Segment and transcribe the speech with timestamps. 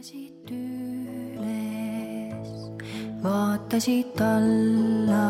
[0.00, 2.52] vaatasid üles,
[3.22, 5.26] vaatasid alla,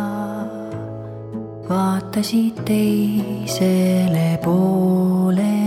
[1.67, 5.59] vaatasid teisele poole,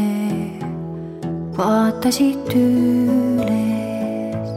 [1.60, 4.56] vaatasid üles,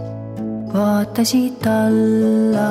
[0.77, 2.71] vaatasid alla,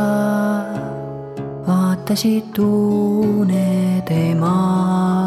[1.68, 5.25] vaatasid unede maale.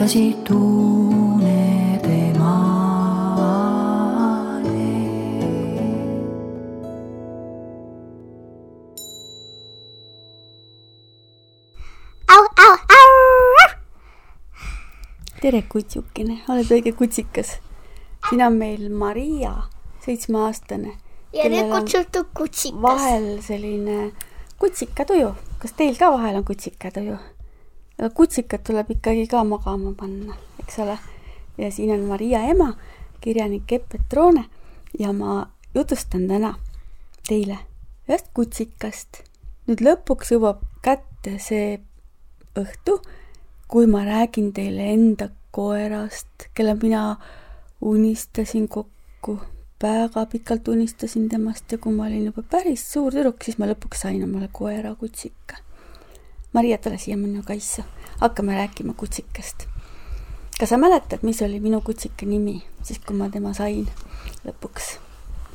[0.00, 2.72] Vaatasid unede maale.
[12.28, 13.68] au, au, au.
[15.40, 17.58] tere, kutsukene, oled õige kutsikas.
[18.28, 19.52] siin on meil Maria,
[20.06, 20.94] seitsmeaastane.
[21.32, 22.80] ja nüüd kutsutud kutsikas.
[22.82, 23.98] vahel selline
[24.56, 25.34] kutsikatuju.
[25.58, 27.18] kas teil ka vahel on kutsikatuju?
[28.14, 30.98] Kutsikat tuleb ikkagi ka magama panna, eks ole.
[31.58, 32.74] ja siin on Maria ema,
[33.20, 34.44] kirjanik Epp Petrone
[34.98, 36.54] ja ma jutustan täna
[37.28, 37.58] teile
[38.08, 39.22] ühest kutsikast.
[39.68, 41.78] nüüd lõpuks jõuab kätte see
[42.58, 42.96] õhtu,
[43.70, 47.16] kui ma räägin teile enda koerast, kelle mina
[47.80, 49.38] unistasin kokku,
[49.82, 54.02] väga pikalt unistasin temast ja kui ma olin juba päris suur tüdruk, siis ma lõpuks
[54.06, 55.62] sain omale koera kutsika.
[56.52, 57.82] Maria, tule siia minu kaisu,
[58.18, 59.68] hakkame rääkima kutsikast.
[60.58, 63.86] kas sa mäletad, mis oli minu kutsika nimi, siis kui ma tema sain
[64.44, 64.96] lõpuks?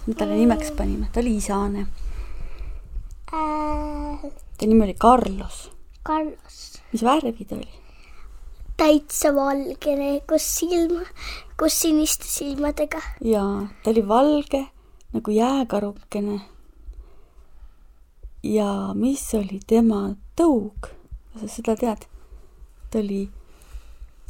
[0.07, 1.87] me talle nimeks panime, ta oli isane.
[3.33, 5.71] äh, ta nimi oli Carlos.
[6.07, 7.67] Carlos, mis värvi ta oli?
[8.77, 11.03] täitsa valgene, kus silma,
[11.59, 13.01] kus siniste silmadega.
[13.21, 14.65] jaa, ta oli valge
[15.13, 16.41] nagu jääkarukene.
[18.43, 20.89] ja mis oli tema tõug?
[21.33, 22.05] kas sa seda tead?
[22.91, 23.25] ta oli,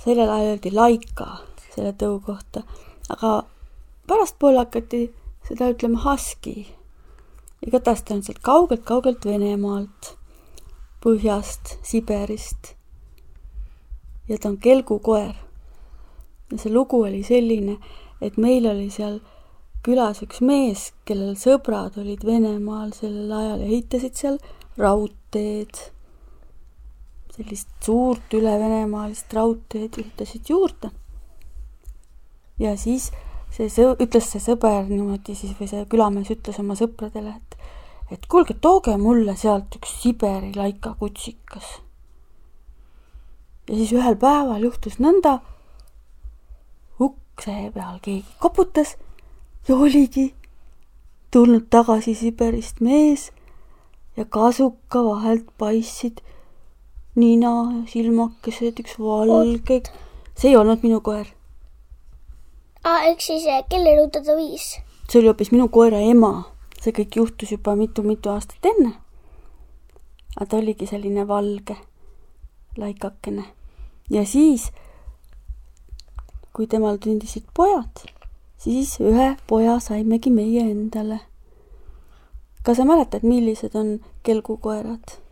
[0.01, 1.29] sellel ajal öeldi laika
[1.75, 2.63] selle tõu kohta,
[3.11, 3.43] aga
[4.07, 5.07] pärastpoole hakati
[5.47, 6.65] seda ütlema husky.
[7.65, 10.15] igatahes ta on sealt kaugelt-kaugelt Venemaalt,
[11.03, 12.75] põhjast, Siberist.
[14.29, 15.35] ja ta on kelgukoer
[16.51, 17.77] ja see lugu oli selline,
[18.21, 19.19] et meil oli seal
[19.85, 24.39] külas üks mees, kellel sõbrad olid Venemaal sellel ajal ja ehitasid seal
[24.81, 25.81] raudteed.
[27.35, 30.91] Sellist suurt ülevenemaalist raudteed ehitasid juurde.
[32.59, 33.11] ja siis
[33.51, 37.57] see sõ-, ütles see sõber niimoodi siis või see külamees ütles oma sõpradele, et
[38.13, 41.81] et kuulge, tooge mulle sealt üks Siberi laika kutsikas.
[43.69, 45.39] ja siis ühel päeval juhtus nõnda,
[47.01, 48.95] ukse peal keegi koputas
[49.67, 50.33] ja oligi
[51.31, 53.31] tulnud tagasi Siberist mees
[54.15, 56.21] ja kasuka vahelt paistsid
[57.15, 59.81] nina ja silmakesed, üks valge.
[60.35, 61.27] see ei olnud minu koer,
[62.83, 64.75] aa, ehk siis eh, kelle juurde ta viis?
[65.09, 66.31] see oli hoopis minu koera ema.
[66.81, 68.95] see kõik juhtus juba mitu-mitu aastat enne.
[70.35, 71.77] aga ta oligi selline valge
[72.77, 73.45] laikakene.
[74.09, 74.71] ja siis
[76.55, 78.05] kui temal sündisid pojad,
[78.57, 81.19] siis ühe poja saimegi meie endale.
[82.63, 85.24] kas sa mäletad, millised on kelgukoerad?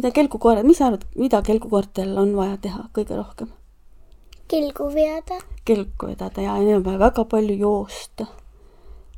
[0.00, 3.50] Mida kelgukoerad, mis sa arvad, mida kelgukoertel on vaja teha kõige rohkem?
[4.50, 5.36] kilgu veada.
[5.64, 8.26] kelku vedada ja neil on vaja väga palju joosta.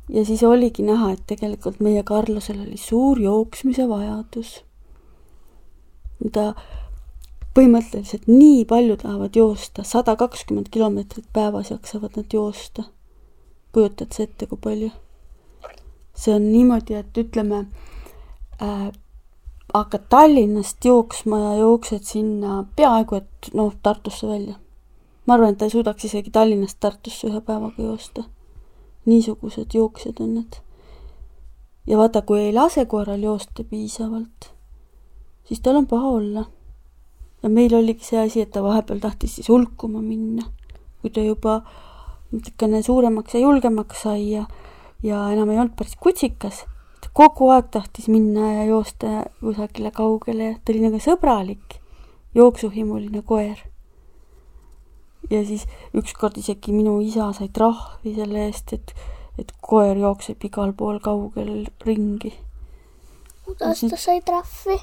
[0.09, 4.51] ja siis oligi näha, et tegelikult meie Karlosel oli suur jooksmise vajadus.
[6.33, 6.51] ta
[7.55, 12.83] põhimõtteliselt nii palju tahavad joosta, sada kakskümmend kilomeetrit päevas jaksavad nad joosta.
[13.71, 14.91] kujutad sa ette, kui palju?
[16.13, 17.65] see on niimoodi, et ütleme
[18.61, 18.91] äh,,
[19.73, 24.55] hakkad Tallinnast jooksma ja jooksed sinna peaaegu et noh, Tartusse välja.
[25.25, 28.23] ma arvan, et ta ei suudaks isegi Tallinnast Tartusse ühe päevaga joosta.
[29.05, 30.59] niisugused jooksjad on need.
[31.87, 34.51] ja vaata, kui ei lase koeral joosta piisavalt,
[35.45, 36.45] siis tal on paha olla
[37.43, 40.45] ja meil oligi see asi, et ta vahepeal tahtis siis hulkuma minna,
[41.01, 41.61] kui ta juba
[42.31, 44.45] natukene suuremaks ja julgemaks sai ja,
[45.03, 46.63] ja enam ei olnud päris kutsikas.
[47.03, 51.79] Ta kogu aeg tahtis minna ja joosta kusagile kaugele ja ta oli nagu sõbralik,
[52.35, 53.59] jooksuhimuline koer.
[55.31, 55.65] ja siis
[55.95, 58.95] ükskord isegi minu isa sai trahvi selle eest, et,
[59.39, 62.33] et koer jookseb igal pool kaugel ringi.
[63.45, 64.79] kuidas ta sai trahvi?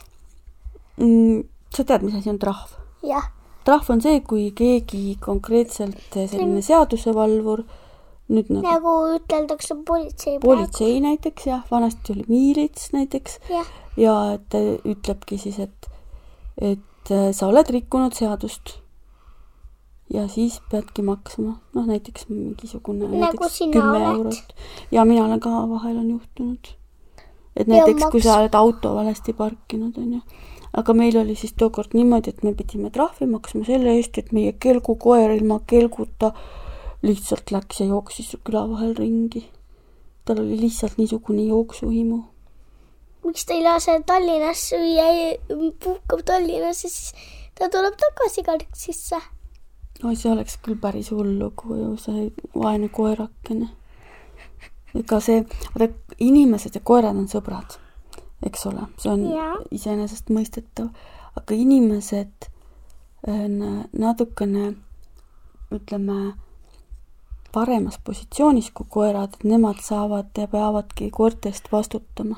[1.00, 1.42] mm,
[1.76, 2.76] sa tead, mis asi on trahv?
[3.02, 3.32] jah,
[3.64, 7.64] trahv on see, kui keegi konkreetselt selline seadusevalvur
[8.30, 13.80] nüüd nagu nagu üteldakse politsei politsei näiteks jah, vanasti oli miilits näiteks praegu.
[14.00, 15.90] ja et ta ütlebki siis, et,
[16.56, 18.76] et äh, sa oled rikkunud seadust.
[20.10, 24.54] ja siis peadki maksma, noh näiteks mingisugune Nagu kümme eurot.
[24.90, 26.74] ja mina olen ka, vahel on juhtunud.
[27.56, 30.22] et Ja näiteks, kui sa oled auto valesti parkinud, onju.
[30.72, 34.52] aga meil oli siis tookord niimoodi, et me pidime trahvi maksma selle eest, et meie
[34.52, 36.34] kelgukoer ilma kelguta
[37.02, 39.46] lihtsalt läks ja jooksis küla vahel ringi.
[40.24, 42.22] tal oli lihtsalt niisugune jooksuhimu
[43.24, 45.08] miks ta ei lase Tallinnas süüa,
[45.84, 47.12] puhkab Tallinnas ja siis
[47.58, 49.20] ta tuleb tagasi Karksisse.
[50.04, 53.68] oi, see oleks küll päris hull lugu ju, see vaene koerakene.
[54.96, 55.44] ega see,
[55.74, 57.76] vaata inimesed ja koerad on sõbrad,
[58.46, 59.26] eks ole, see on
[59.70, 60.88] iseenesestmõistetav,
[61.36, 62.48] aga inimesed
[63.28, 63.58] on
[63.92, 64.72] natukene,
[65.76, 66.16] ütleme,
[67.52, 72.36] paremas positsioonis kui koerad, et nemad saavad ja peavadki koerte eest vastutama.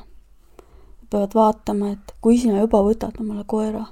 [1.10, 3.84] peavad vaatama, et kui sina juba võtad omale koera,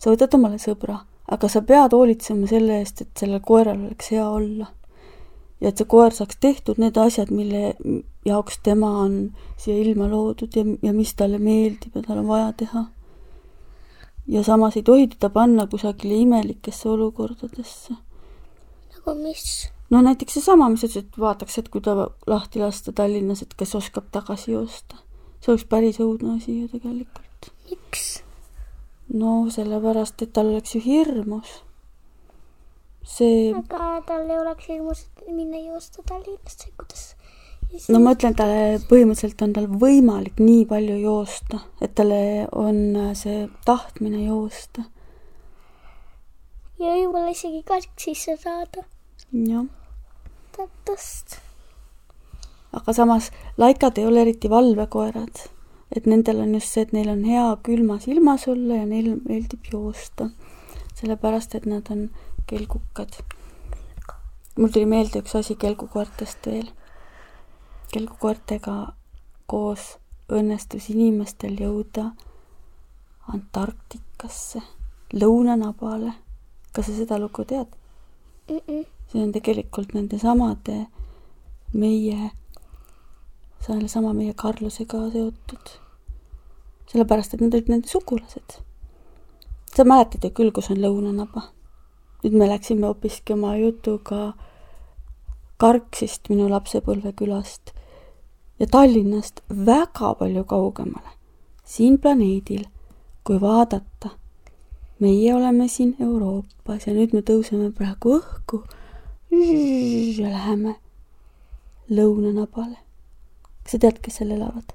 [0.00, 4.28] sa võtad omale sõbra, aga sa pead hoolitsema selle eest, et sellel koeral oleks hea
[4.28, 4.66] olla.
[5.60, 7.74] ja et see koer saaks tehtud need asjad, mille
[8.24, 9.16] jaoks tema on
[9.58, 12.84] siia ilma loodud ja, ja mis talle meeldib ja tal on vaja teha.
[14.26, 17.98] ja samas ei tohi teda panna kusagile imelikesse olukordadesse.
[18.94, 19.68] nagu mis?
[19.90, 21.94] No näiteks seesama, mis sa ütlesid, et vaataks, et kui ta
[22.28, 25.04] lahti lasta Tallinnas, et kes oskab tagasi joosta.
[25.40, 27.52] see oleks päris õudne asi ju tegelikult.
[27.70, 28.08] miks?
[29.14, 31.62] no sellepärast, et tal oleks ju hirmus.
[33.04, 37.06] see, aga tal ei oleks hirmus minna joosta Tallinnasse, kuidas?
[37.88, 43.48] no ma ütlen, talle põhimõtteliselt on tal võimalik nii palju joosta, et talle on see
[43.64, 44.84] tahtmine joosta.
[46.78, 48.84] ja võib-olla isegi Karksisse saada
[49.32, 49.66] jah,
[50.58, 51.36] Tartust.
[52.72, 53.30] aga samas
[53.62, 55.42] laikad ei ole eriti valvekoerad,
[55.96, 59.70] et nendel on just see, et neil on hea külmas ilmas olla ja neil meeldib
[59.72, 60.26] joosta.
[60.98, 62.10] sellepärast, et nad on
[62.46, 63.20] kelgukad.
[64.56, 66.66] mul tuli meelde üks asi kelgukoertest veel.
[67.94, 68.76] kelgukoertega
[69.46, 69.94] koos
[70.28, 72.10] õnnestus inimestel jõuda
[73.32, 74.66] Antarktikasse,
[75.14, 76.14] lõunanabale.
[76.72, 77.78] kas sa seda lugu tead?
[79.08, 80.86] See on tegelikult nendesamade
[81.72, 82.30] meie,
[83.64, 85.76] sellesama meie Karlusega seotud.
[86.88, 88.60] sellepärast, et need olid nende sugulased.
[89.74, 91.48] sa mäletad ju küll, kus on lõunanaba.
[92.24, 94.34] nüüd me läksime hoopiski oma jutuga
[95.58, 97.72] Karksist, minu lapsepõlvekülast
[98.60, 101.10] ja Tallinnast väga palju kaugemale.
[101.64, 102.64] siin planeedil,
[103.24, 104.10] kui vaadata,
[105.00, 108.64] meie oleme siin Euroopas ja nüüd me tõuseme praegu õhku
[109.30, 110.74] ja läheme
[111.90, 112.78] lõunanabale.
[113.62, 114.74] kas sa tead, kes seal elavad?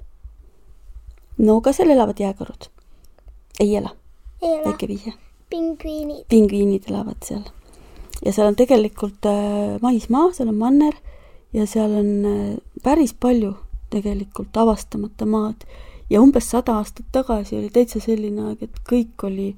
[1.37, 2.69] no ka seal elavad jääkarud.
[3.59, 3.95] ei ela,
[4.41, 5.13] väike vihje.
[5.49, 6.25] pingviinid.
[6.29, 7.43] pingviinid elavad seal.
[8.25, 10.93] ja seal on tegelikult äh, maismaa, seal on manner
[11.53, 13.55] ja seal on äh, päris palju
[13.89, 15.65] tegelikult avastamata maad
[16.09, 19.53] ja umbes sada aastat tagasi oli täitsa selline aeg, et kõik oli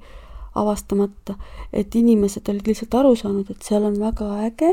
[0.56, 1.36] avastamata,
[1.72, 4.72] et inimesed olid lihtsalt aru saanud, et seal on väga äge,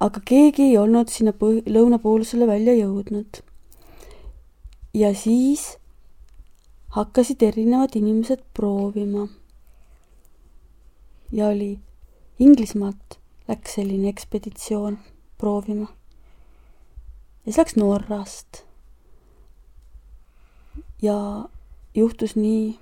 [0.00, 1.34] aga keegi ei olnud sinna
[1.76, 3.42] lõunapoolusele välja jõudnud.
[4.94, 5.78] ja siis
[6.92, 9.28] hakkasid erinevad inimesed proovima
[11.32, 11.78] ja oli
[12.38, 14.98] Inglismaalt läks selline ekspeditsioon
[15.38, 15.86] proovima.
[17.46, 18.64] ja siis läks Norrast.
[21.02, 21.44] ja
[21.94, 22.78] juhtus nii,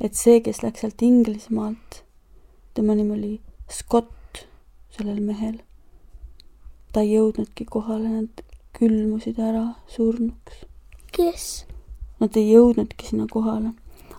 [0.00, 2.02] et see, kes läks sealt Inglismaalt,
[2.74, 3.32] tema nimi oli
[3.70, 4.44] Scott,
[4.96, 5.60] sellel mehel.
[6.92, 8.44] ta ei jõudnudki kohale, nad
[8.78, 10.64] külmusid ära surnuks.
[11.12, 11.66] kes,
[12.20, 13.72] Nad ei jõudnudki sinna kohale.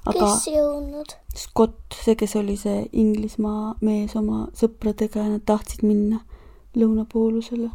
[0.10, 1.14] kes jõudnud?
[1.38, 6.24] Scott, see, kes oli see Inglismaa mees oma sõpradega ja nad tahtsid minna
[6.76, 7.70] lõunapoolusele.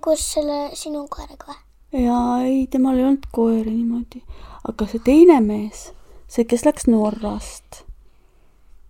[0.00, 2.04] kus selle sinu koeraga või?
[2.04, 4.22] ja ei, temal ei olnud koeri niimoodi,
[4.68, 5.90] aga see teine mees,
[6.30, 7.82] see, kes läks Norrast.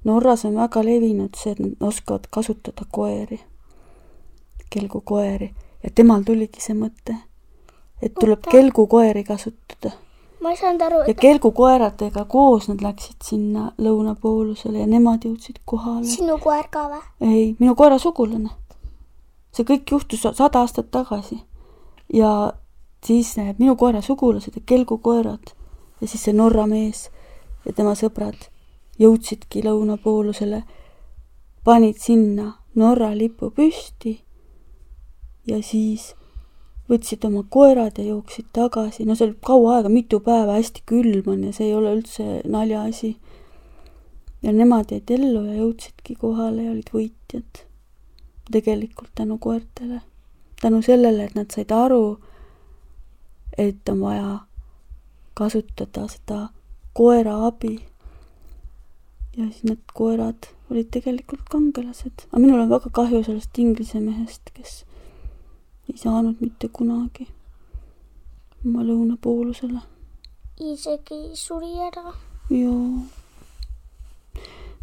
[0.04, 3.40] Norras on väga levinud see, et nad oskavad kasutada koeri,
[4.70, 5.50] kelgukoeri
[5.82, 7.16] ja temal tuligi see mõte,
[8.02, 8.54] et tuleb Oota.
[8.54, 9.96] kelgukoeri kasutada
[10.40, 15.60] ma ei saanud aru, ja et kelgukoeradega koos nad läksid sinna lõunapoolusele ja nemad jõudsid
[15.68, 16.06] kohale.
[16.08, 17.02] sinu koer ka või?
[17.20, 18.50] ei, minu koera sugulane.
[19.52, 21.42] see kõik juhtus sada aastat tagasi
[22.14, 22.52] ja
[23.04, 25.52] siis minu koera sugulased ja kelgukoerad
[26.00, 27.08] ja siis see Norra mees
[27.66, 28.48] ja tema sõbrad
[29.00, 30.62] jõudsidki lõunapoolusele,
[31.64, 34.20] panid sinna Norra lipu püsti
[35.48, 36.12] ja siis
[36.90, 41.28] võtsid oma koerad ja jooksid tagasi, no see oli kaua aega, mitu päeva, hästi külm
[41.30, 43.16] on ja see ei ole üldse naljaasi.
[44.42, 47.64] ja nemad jäid ellu ja jõudsidki kohale ja olid võitjad.
[48.50, 50.00] tegelikult tänu koertele.
[50.60, 52.18] tänu sellele, et nad said aru,
[53.58, 54.38] et on vaja
[55.34, 56.48] kasutada seda
[56.92, 57.78] koera abi.
[59.36, 64.50] ja siis need koerad olid tegelikult kangelased, aga minul on väga kahju sellest inglise mehest,
[64.54, 64.84] kes
[65.90, 67.26] ei saanud mitte kunagi
[68.66, 69.80] oma lõunapoolusele.
[70.60, 72.12] isegi suri ära.
[72.50, 73.02] joo.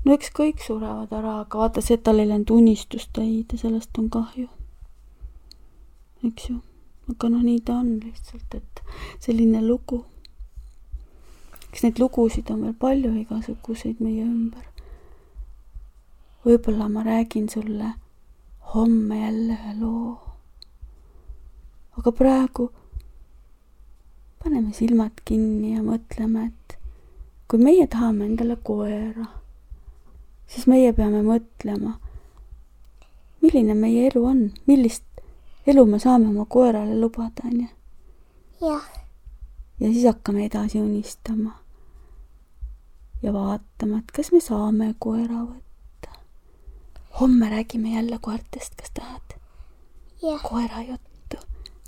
[0.05, 4.09] no eks kõik surevad ära, aga vaata see, et tal ei läinud unistustäide, sellest on
[4.09, 4.49] kahju.
[6.27, 6.59] eks ju,
[7.13, 8.83] aga noh, nii ta on lihtsalt, et
[9.19, 10.03] selline lugu.
[11.71, 14.65] Eks neid lugusid on veel palju igasuguseid meie ümber.
[16.45, 17.93] võib-olla ma räägin sulle
[18.73, 20.27] homme jälle ühe loo
[21.97, 22.69] aga praegu
[24.43, 26.77] paneme silmad kinni ja mõtleme, et
[27.49, 29.25] kui meie tahame endale koera,
[30.45, 31.95] siis meie peame mõtlema,
[33.41, 35.25] milline meie elu on, millist
[35.65, 37.67] elu me saame oma koerale lubada, onju.
[38.61, 38.85] jah.
[39.79, 41.51] Ja siis hakkame edasi unistama
[43.21, 46.19] ja vaatama, et kas me saame koera võtta.
[47.19, 49.37] homme räägime jälle koertest, kas tahad?
[50.43, 51.07] koera juttu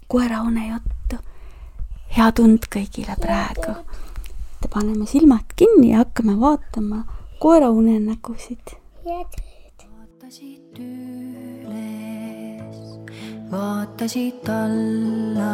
[0.10, 1.18] koeraune juttu.
[2.18, 3.74] hea tund kõigile praegu.
[4.74, 7.04] paneme silmad kinni ja hakkame vaatama
[7.40, 8.74] koera unenägusid.
[9.06, 12.82] vaatasid üles,
[13.52, 15.54] vaatasid alla,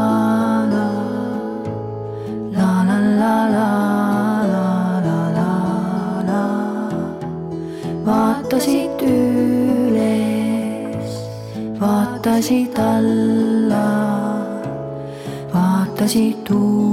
[8.31, 9.99] vaatasid üles,
[11.81, 13.83] vaatasid alla,
[15.53, 16.90] vaatasid tuule.